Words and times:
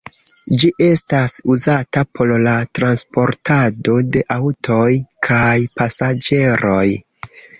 Ĝi 0.61 0.69
estas 0.85 1.33
uzata 1.55 2.01
por 2.19 2.31
la 2.47 2.53
transportado 2.79 3.99
de 4.15 4.25
aŭtoj 4.39 4.89
kaj 5.29 5.53
pasaĝeroj. 5.81 6.89